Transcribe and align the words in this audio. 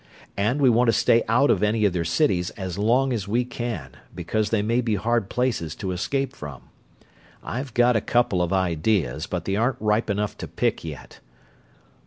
And 0.35 0.59
we 0.59 0.67
want 0.67 0.87
to 0.87 0.93
stay 0.93 1.23
out 1.27 1.51
of 1.51 1.61
any 1.61 1.85
of 1.85 1.93
their 1.93 2.03
cities 2.05 2.49
as 2.57 2.79
long 2.79 3.13
as 3.13 3.27
we 3.27 3.45
can, 3.45 3.91
because 4.15 4.49
they 4.49 4.63
may 4.63 4.81
be 4.81 4.95
hard 4.95 5.29
places 5.29 5.75
to 5.75 5.91
escape 5.91 6.35
from. 6.35 6.63
I've 7.43 7.75
got 7.75 7.95
a 7.95 8.01
couple 8.01 8.41
of 8.41 8.51
ideas, 8.51 9.27
but 9.27 9.45
they 9.45 9.55
aren't 9.55 9.77
ripe 9.79 10.09
enough 10.09 10.35
to 10.39 10.47
pick 10.47 10.83
yet.... 10.83 11.19